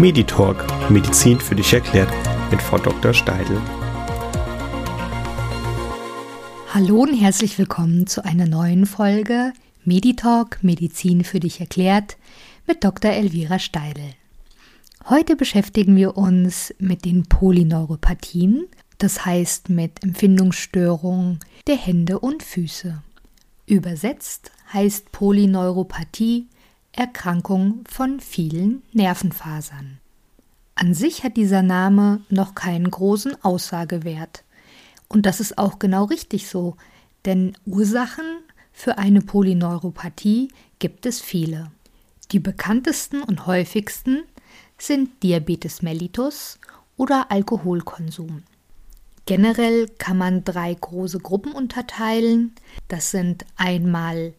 [0.00, 2.10] Meditalk Medizin für dich erklärt
[2.50, 3.12] mit Frau Dr.
[3.12, 3.60] Steidl.
[6.72, 9.52] Hallo und herzlich willkommen zu einer neuen Folge
[9.84, 12.16] Meditalk Medizin für dich erklärt
[12.66, 13.10] mit Dr.
[13.10, 14.14] Elvira Steidl.
[15.10, 23.02] Heute beschäftigen wir uns mit den Polyneuropathien, das heißt mit Empfindungsstörungen der Hände und Füße.
[23.66, 26.46] Übersetzt heißt Polyneuropathie
[26.92, 29.98] Erkrankung von vielen Nervenfasern.
[30.74, 34.44] An sich hat dieser Name noch keinen großen Aussagewert.
[35.08, 36.76] Und das ist auch genau richtig so,
[37.24, 38.24] denn Ursachen
[38.72, 41.70] für eine Polyneuropathie gibt es viele.
[42.32, 44.22] Die bekanntesten und häufigsten
[44.78, 46.58] sind Diabetes mellitus
[46.96, 48.42] oder Alkoholkonsum.
[49.26, 52.52] Generell kann man drei große Gruppen unterteilen.
[52.88, 54.32] Das sind einmal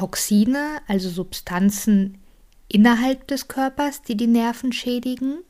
[0.00, 2.16] Toxine, also Substanzen
[2.68, 5.40] innerhalb des Körpers, die die Nerven schädigen.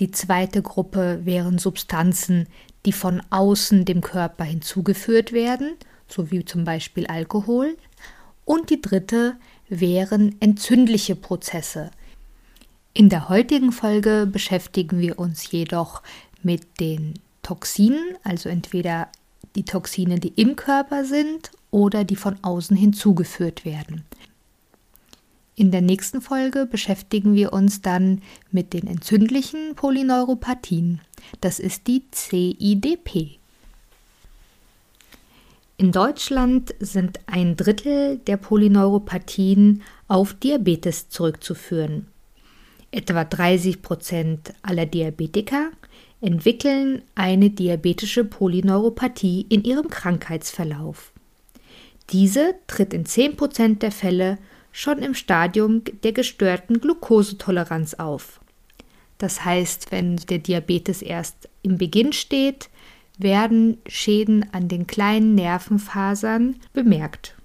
[0.00, 2.46] Die zweite Gruppe wären Substanzen,
[2.86, 5.74] die von außen dem Körper hinzugeführt werden,
[6.08, 7.76] so wie zum Beispiel Alkohol.
[8.46, 9.36] Und die dritte
[9.68, 11.90] wären entzündliche Prozesse.
[12.94, 16.02] In der heutigen Folge beschäftigen wir uns jedoch
[16.42, 19.08] mit den Toxinen, also entweder
[19.56, 24.04] die Toxine, die im Körper sind oder die von außen hinzugeführt werden.
[25.56, 31.00] In der nächsten Folge beschäftigen wir uns dann mit den entzündlichen Polyneuropathien.
[31.42, 33.38] Das ist die CIDP.
[35.76, 42.06] In Deutschland sind ein Drittel der Polyneuropathien auf Diabetes zurückzuführen.
[42.90, 45.70] Etwa 30 Prozent aller Diabetiker
[46.20, 51.12] entwickeln eine diabetische Polyneuropathie in ihrem Krankheitsverlauf.
[52.12, 54.38] Diese tritt in 10% der Fälle
[54.72, 58.40] schon im Stadium der gestörten Glukosetoleranz auf.
[59.18, 62.70] Das heißt, wenn der Diabetes erst im Beginn steht,
[63.18, 67.36] werden Schäden an den kleinen Nervenfasern bemerkt.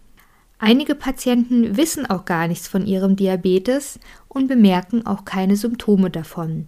[0.57, 3.99] Einige Patienten wissen auch gar nichts von ihrem Diabetes
[4.29, 6.67] und bemerken auch keine Symptome davon.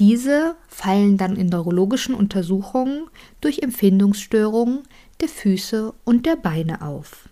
[0.00, 3.04] Diese fallen dann in neurologischen Untersuchungen
[3.40, 4.80] durch Empfindungsstörungen
[5.20, 7.29] der Füße und der Beine auf.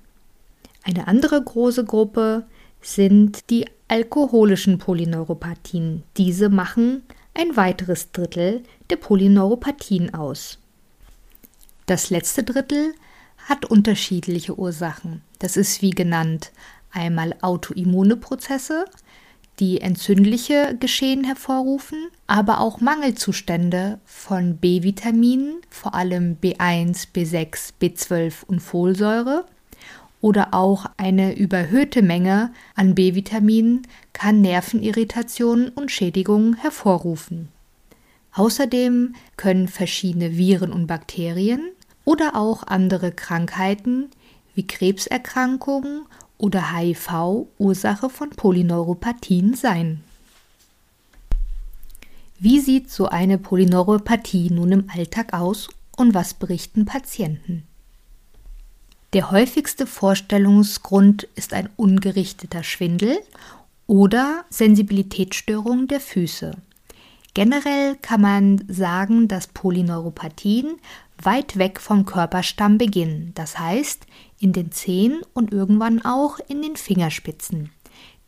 [0.88, 2.46] Eine andere große Gruppe
[2.80, 6.02] sind die alkoholischen Polyneuropathien.
[6.16, 7.02] Diese machen
[7.34, 10.58] ein weiteres Drittel der Polyneuropathien aus.
[11.84, 12.94] Das letzte Drittel
[13.36, 15.20] hat unterschiedliche Ursachen.
[15.40, 16.52] Das ist wie genannt
[16.90, 18.86] einmal autoimmune Prozesse,
[19.60, 28.60] die entzündliche Geschehen hervorrufen, aber auch Mangelzustände von B-Vitaminen, vor allem B1, B6, B12 und
[28.60, 29.44] Folsäure
[30.20, 37.48] oder auch eine überhöhte Menge an B-Vitaminen kann Nervenirritationen und Schädigungen hervorrufen.
[38.32, 41.70] Außerdem können verschiedene Viren und Bakterien
[42.04, 44.08] oder auch andere Krankheiten
[44.54, 46.02] wie Krebserkrankungen
[46.36, 50.02] oder HIV Ursache von Polyneuropathien sein.
[52.38, 57.64] Wie sieht so eine Polyneuropathie nun im Alltag aus und was berichten Patienten?
[59.14, 63.18] Der häufigste Vorstellungsgrund ist ein ungerichteter Schwindel
[63.86, 66.50] oder Sensibilitätsstörung der Füße.
[67.32, 70.76] Generell kann man sagen, dass Polyneuropathien
[71.22, 74.06] weit weg vom Körperstamm beginnen, das heißt
[74.40, 77.70] in den Zehen und irgendwann auch in den Fingerspitzen.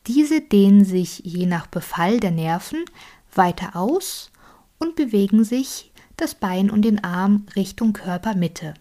[0.07, 2.87] Diese dehnen sich je nach Befall der Nerven
[3.35, 4.31] weiter aus
[4.79, 8.73] und bewegen sich das Bein und den Arm Richtung Körpermitte.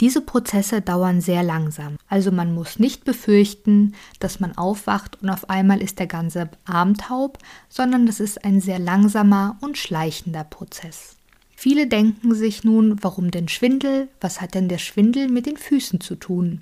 [0.00, 5.48] Diese Prozesse dauern sehr langsam, also man muss nicht befürchten, dass man aufwacht und auf
[5.48, 7.38] einmal ist der ganze Arm taub,
[7.70, 11.16] sondern das ist ein sehr langsamer und schleichender Prozess.
[11.56, 14.08] Viele denken sich nun, warum denn Schwindel?
[14.20, 16.60] Was hat denn der Schwindel mit den Füßen zu tun?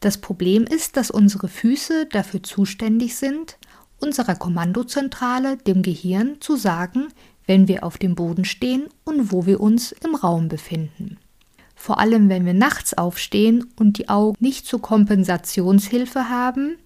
[0.00, 3.58] Das Problem ist, dass unsere Füße dafür zuständig sind,
[4.00, 7.08] unserer Kommandozentrale, dem Gehirn, zu sagen,
[7.46, 11.18] wenn wir auf dem Boden stehen und wo wir uns im Raum befinden.
[11.74, 16.76] Vor allem, wenn wir nachts aufstehen und die Augen nicht zur Kompensationshilfe haben,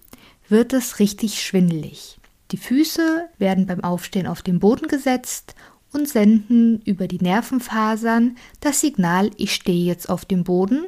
[0.47, 2.19] wird es richtig schwindelig.
[2.51, 5.53] Die Füße werden beim Aufstehen auf den Boden gesetzt
[5.93, 10.85] und senden über die Nervenfasern das Signal, ich stehe jetzt auf dem Boden,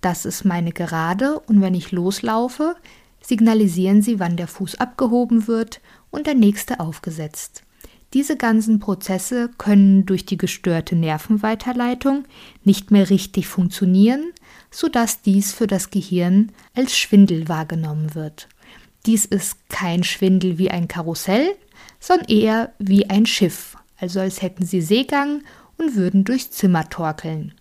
[0.00, 2.76] das ist meine Gerade und wenn ich loslaufe,
[3.22, 7.64] signalisieren sie, wann der Fuß abgehoben wird und der nächste aufgesetzt.
[8.12, 12.24] Diese ganzen Prozesse können durch die gestörte Nervenweiterleitung
[12.64, 14.32] nicht mehr richtig funktionieren,
[14.68, 18.48] sodass dies für das Gehirn als Schwindel wahrgenommen wird.
[19.06, 21.54] Dies ist kein Schwindel wie ein Karussell,
[22.00, 25.42] sondern eher wie ein Schiff, also als hätten sie Seegang
[25.78, 27.54] und würden durchs Zimmer torkeln.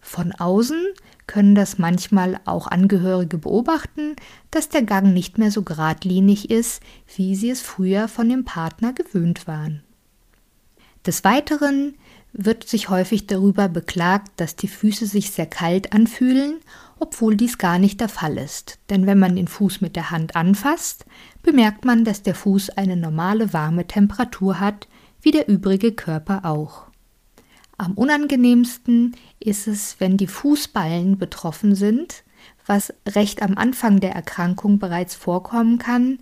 [0.00, 0.82] Von außen
[1.26, 4.16] können das manchmal auch Angehörige beobachten,
[4.50, 6.82] dass der Gang nicht mehr so geradlinig ist,
[7.14, 9.82] wie sie es früher von dem Partner gewöhnt waren.
[11.06, 11.94] Des Weiteren
[12.32, 16.60] wird sich häufig darüber beklagt, dass die Füße sich sehr kalt anfühlen,
[16.98, 18.78] obwohl dies gar nicht der Fall ist.
[18.88, 21.06] Denn wenn man den Fuß mit der Hand anfasst,
[21.42, 24.86] bemerkt man, dass der Fuß eine normale warme Temperatur hat,
[25.22, 26.86] wie der übrige Körper auch.
[27.78, 32.24] Am unangenehmsten ist es, wenn die Fußballen betroffen sind,
[32.66, 36.18] was recht am Anfang der Erkrankung bereits vorkommen kann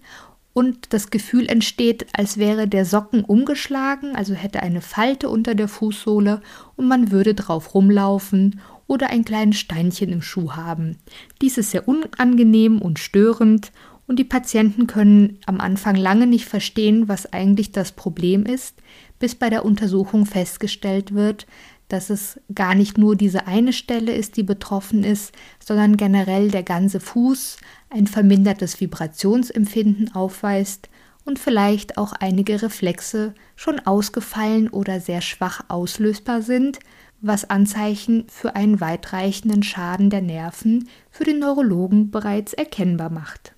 [0.59, 5.69] und das Gefühl entsteht, als wäre der Socken umgeschlagen, also hätte eine Falte unter der
[5.69, 6.43] Fußsohle
[6.75, 8.59] und man würde drauf rumlaufen
[8.89, 10.97] oder ein kleines Steinchen im Schuh haben.
[11.41, 13.71] Dies ist sehr unangenehm und störend
[14.09, 18.75] und die Patienten können am Anfang lange nicht verstehen, was eigentlich das Problem ist,
[19.21, 21.47] bis bei der Untersuchung festgestellt wird,
[21.89, 26.63] dass es gar nicht nur diese eine Stelle ist, die betroffen ist, sondern generell der
[26.63, 27.57] ganze Fuß
[27.91, 30.89] ein vermindertes Vibrationsempfinden aufweist
[31.25, 36.79] und vielleicht auch einige Reflexe schon ausgefallen oder sehr schwach auslösbar sind,
[37.21, 43.55] was Anzeichen für einen weitreichenden Schaden der Nerven für den Neurologen bereits erkennbar macht.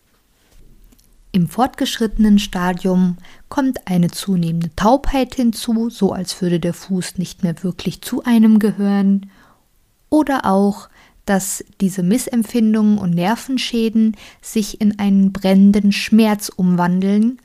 [1.32, 3.16] Im fortgeschrittenen Stadium
[3.48, 8.58] kommt eine zunehmende Taubheit hinzu, so als würde der Fuß nicht mehr wirklich zu einem
[8.58, 9.30] gehören,
[10.08, 10.88] oder auch,
[11.24, 17.38] dass diese Missempfindungen und Nervenschäden sich in einen brennenden Schmerz umwandeln,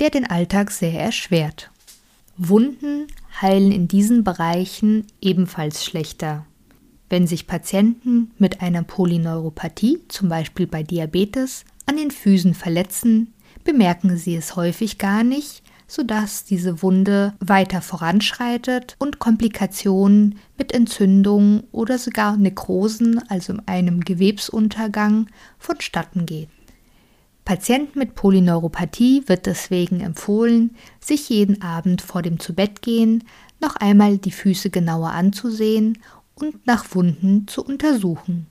[0.00, 1.70] der den Alltag sehr erschwert.
[2.36, 3.06] Wunden
[3.40, 6.44] heilen in diesen Bereichen ebenfalls schlechter.
[7.08, 13.32] Wenn sich Patienten mit einer Polyneuropathie, zum Beispiel bei Diabetes, an den Füßen verletzen,
[13.64, 21.64] bemerken sie es häufig gar nicht, sodass diese Wunde weiter voranschreitet und Komplikationen mit Entzündungen
[21.72, 26.50] oder sogar Nekrosen, also einem Gewebsuntergang, vonstatten geht.
[27.46, 33.24] Patienten mit Polyneuropathie wird deswegen empfohlen, sich jeden Abend vor dem Zubettgehen
[33.60, 35.96] noch einmal die Füße genauer anzusehen
[36.34, 38.46] und nach Wunden zu untersuchen.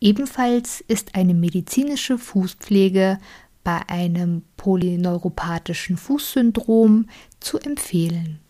[0.00, 3.18] Ebenfalls ist eine medizinische Fußpflege
[3.62, 7.06] bei einem polyneuropathischen Fußsyndrom
[7.40, 8.40] zu empfehlen.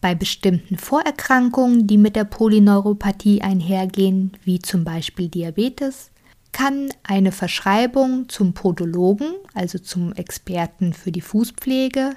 [0.00, 6.10] Bei bestimmten Vorerkrankungen, die mit der Polyneuropathie einhergehen, wie zum Beispiel Diabetes,
[6.52, 12.16] kann eine Verschreibung zum Podologen, also zum Experten für die Fußpflege,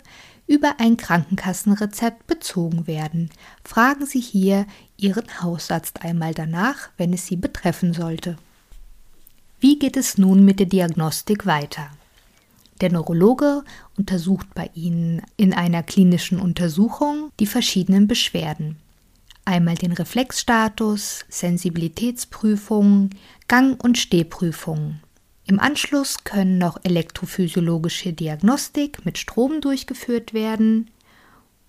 [0.52, 3.30] über ein Krankenkassenrezept bezogen werden.
[3.64, 4.66] Fragen Sie hier
[4.98, 8.36] Ihren Hausarzt einmal danach, wenn es Sie betreffen sollte.
[9.62, 11.90] Wie geht es nun mit der Diagnostik weiter?
[12.82, 13.64] Der Neurologe
[13.98, 18.76] untersucht bei Ihnen in einer klinischen Untersuchung die verschiedenen Beschwerden.
[19.46, 23.12] Einmal den Reflexstatus, Sensibilitätsprüfungen,
[23.48, 25.00] Gang- und Stehprüfungen.
[25.52, 30.90] Im Anschluss können noch elektrophysiologische Diagnostik mit Strom durchgeführt werden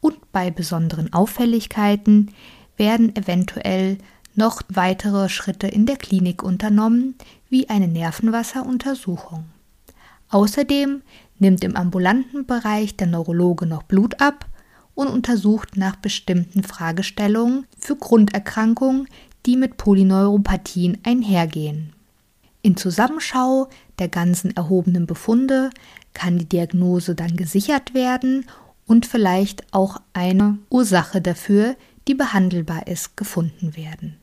[0.00, 2.30] und bei besonderen Auffälligkeiten
[2.76, 3.98] werden eventuell
[4.36, 7.16] noch weitere Schritte in der Klinik unternommen,
[7.48, 9.46] wie eine Nervenwasseruntersuchung.
[10.28, 11.02] Außerdem
[11.40, 14.46] nimmt im ambulanten Bereich der Neurologe noch Blut ab
[14.94, 19.08] und untersucht nach bestimmten Fragestellungen für Grunderkrankungen,
[19.44, 21.94] die mit Polyneuropathien einhergehen.
[22.62, 25.70] In Zusammenschau der ganzen erhobenen Befunde
[26.14, 28.46] kann die Diagnose dann gesichert werden
[28.86, 31.76] und vielleicht auch eine Ursache dafür,
[32.06, 34.16] die behandelbar ist, gefunden werden.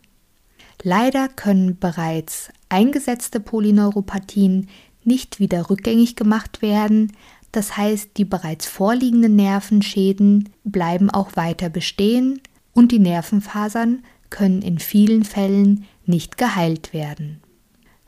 [0.81, 4.69] Leider können bereits eingesetzte Polyneuropathien
[5.03, 7.11] nicht wieder rückgängig gemacht werden,
[7.51, 12.41] das heißt, die bereits vorliegenden Nervenschäden bleiben auch weiter bestehen
[12.73, 17.41] und die Nervenfasern können in vielen Fällen nicht geheilt werden.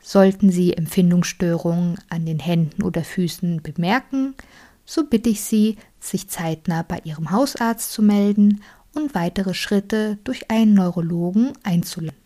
[0.02, 4.34] Sollten Sie Empfindungsstörungen an den Händen oder Füßen bemerken,
[4.84, 8.62] so bitte ich Sie, sich zeitnah bei Ihrem Hausarzt zu melden
[8.94, 12.20] und weitere Schritte durch einen Neurologen einzuleiten.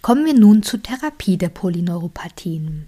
[0.00, 2.86] Kommen wir nun zur Therapie der Polyneuropathien.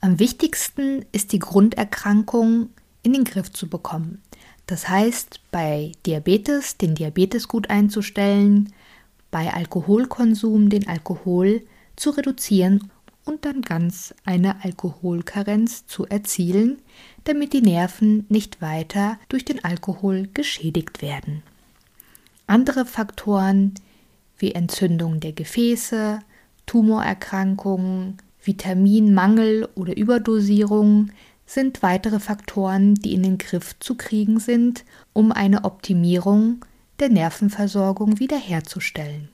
[0.00, 2.68] Am wichtigsten ist die Grunderkrankung
[3.02, 4.22] in den Griff zu bekommen.
[4.66, 8.72] Das heißt, bei Diabetes den Diabetes gut einzustellen,
[9.30, 11.62] bei Alkoholkonsum den Alkohol
[11.96, 12.90] zu reduzieren
[13.28, 16.78] und dann ganz eine Alkoholkarenz zu erzielen,
[17.24, 21.42] damit die Nerven nicht weiter durch den Alkohol geschädigt werden.
[22.46, 23.74] Andere Faktoren
[24.38, 26.20] wie Entzündung der Gefäße,
[26.64, 31.10] Tumorerkrankungen, Vitaminmangel oder Überdosierung
[31.44, 36.64] sind weitere Faktoren, die in den Griff zu kriegen sind, um eine Optimierung
[36.98, 39.28] der Nervenversorgung wiederherzustellen.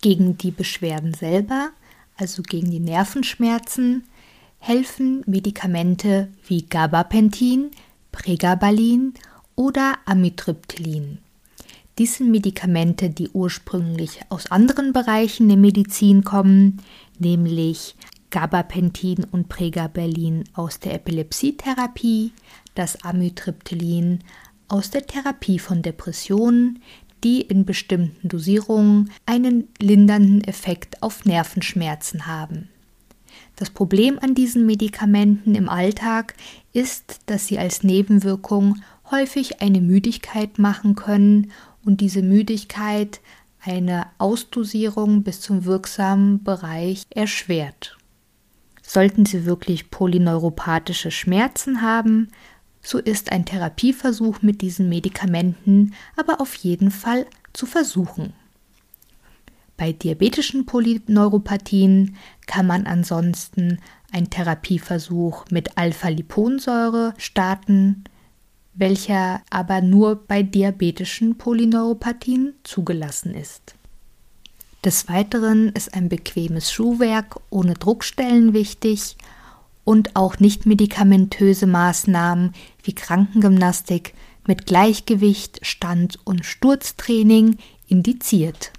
[0.00, 1.70] Gegen die Beschwerden selber,
[2.18, 4.04] also gegen die Nervenschmerzen,
[4.58, 7.70] helfen Medikamente wie Gabapentin,
[8.12, 9.14] Pregabalin
[9.54, 11.18] oder Amitriptylin.
[11.96, 16.82] Dies sind Medikamente, die ursprünglich aus anderen Bereichen der Medizin kommen,
[17.18, 17.96] nämlich
[18.30, 22.32] Gabapentin und Pregabalin aus der Epilepsietherapie,
[22.74, 24.20] das Amitriptylin
[24.68, 26.82] aus der Therapie von Depressionen,
[27.24, 32.68] die in bestimmten Dosierungen einen lindernden Effekt auf Nervenschmerzen haben.
[33.56, 36.34] Das Problem an diesen Medikamenten im Alltag
[36.72, 38.76] ist, dass sie als Nebenwirkung
[39.10, 41.50] häufig eine Müdigkeit machen können
[41.84, 43.20] und diese Müdigkeit
[43.60, 47.96] eine Ausdosierung bis zum wirksamen Bereich erschwert.
[48.82, 52.28] Sollten Sie wirklich polyneuropathische Schmerzen haben,
[52.88, 58.32] so ist ein Therapieversuch mit diesen Medikamenten aber auf jeden Fall zu versuchen.
[59.76, 62.16] Bei diabetischen Polyneuropathien
[62.46, 63.78] kann man ansonsten
[64.10, 68.04] einen Therapieversuch mit Alpha-Liponsäure starten,
[68.72, 73.74] welcher aber nur bei diabetischen Polyneuropathien zugelassen ist.
[74.82, 79.18] Des Weiteren ist ein bequemes Schuhwerk ohne Druckstellen wichtig
[79.88, 82.52] und auch nicht medikamentöse Maßnahmen
[82.82, 84.12] wie Krankengymnastik
[84.46, 88.70] mit Gleichgewicht, Stand- und Sturztraining indiziert.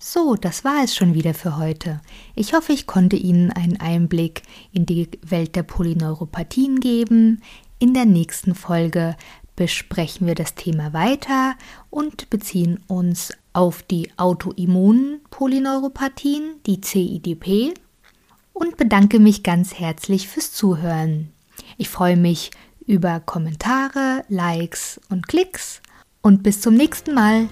[0.00, 2.00] So, das war es schon wieder für heute.
[2.34, 4.42] Ich hoffe, ich konnte Ihnen einen Einblick
[4.72, 7.40] in die Welt der Polyneuropathien geben.
[7.78, 9.16] In der nächsten Folge
[9.54, 11.54] besprechen wir das Thema weiter
[11.88, 17.74] und beziehen uns auf die autoimmunen Polyneuropathien, die CIDP,
[18.52, 21.32] und bedanke mich ganz herzlich fürs Zuhören.
[21.78, 22.50] Ich freue mich
[22.86, 25.80] über Kommentare, Likes und Klicks
[26.20, 27.48] und bis zum nächsten Mal.